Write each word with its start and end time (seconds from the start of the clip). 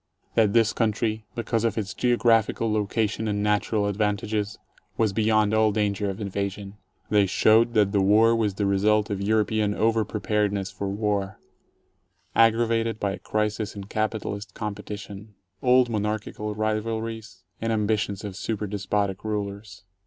That 0.33 0.53
this 0.53 0.73
country, 0.73 1.25
because 1.35 1.63
of 1.63 1.77
its 1.77 1.93
geographical 1.93 2.71
location 2.73 3.27
and 3.27 3.43
natural 3.43 3.85
advantages, 3.85 4.57
was 4.97 5.13
beyond 5.13 5.53
all 5.53 5.71
danger 5.71 6.09
of 6.09 6.19
invasion. 6.19 6.77
They 7.11 7.27
showed 7.27 7.75
that 7.75 7.91
the 7.91 8.01
War 8.01 8.35
was 8.35 8.55
the 8.55 8.65
result 8.65 9.11
of 9.11 9.21
European 9.21 9.75
over 9.75 10.03
preparedness 10.03 10.71
for 10.71 10.89
war, 10.89 11.39
aggravated 12.35 12.99
by 12.99 13.11
a 13.11 13.19
crisis 13.19 13.75
in 13.75 13.83
capitalist 13.83 14.55
competition, 14.55 15.35
old 15.61 15.87
mon 15.87 16.01
archical 16.01 16.57
rivalries 16.57 17.43
and 17.61 17.71
ambitions 17.71 18.23
of 18.23 18.35
super 18.35 18.65
despotic 18.65 19.23
rulers. 19.23 19.83